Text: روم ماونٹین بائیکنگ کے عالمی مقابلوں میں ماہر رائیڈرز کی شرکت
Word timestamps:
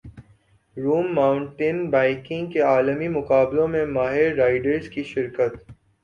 روم 0.77 1.07
ماونٹین 1.15 1.89
بائیکنگ 1.89 2.51
کے 2.51 2.59
عالمی 2.63 3.07
مقابلوں 3.09 3.67
میں 3.67 3.85
ماہر 3.87 4.33
رائیڈرز 4.35 4.89
کی 4.89 5.03
شرکت 5.03 5.71